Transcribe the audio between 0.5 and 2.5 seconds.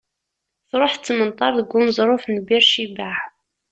Tṛuḥ, tettmenṭar deg uneẓruf n